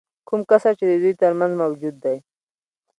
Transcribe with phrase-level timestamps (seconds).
[0.27, 2.17] کوم کسر چې د دوی ترمنځ موجود دی